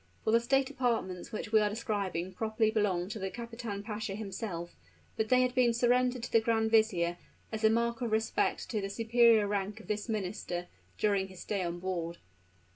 For 0.23 0.31
the 0.31 0.39
state 0.39 0.71
apartments 0.71 1.31
which 1.31 1.51
we 1.51 1.59
are 1.59 1.69
describing 1.69 2.33
properly 2.33 2.71
belonged 2.71 3.11
to 3.11 3.19
the 3.19 3.29
kapitan 3.29 3.83
pasha 3.83 4.15
himself; 4.15 4.75
but 5.15 5.29
they 5.29 5.43
had 5.43 5.53
been 5.53 5.75
surrendered 5.75 6.23
to 6.23 6.31
the 6.31 6.39
grand 6.41 6.71
vizier, 6.71 7.19
as 7.51 7.63
a 7.63 7.69
mark 7.69 8.01
of 8.01 8.11
respect 8.11 8.67
to 8.71 8.81
the 8.81 8.89
superior 8.89 9.47
rank 9.47 9.79
of 9.79 9.85
this 9.85 10.09
minister, 10.09 10.65
during 10.97 11.27
his 11.27 11.41
stay 11.41 11.61
on 11.63 11.77
board. 11.77 12.17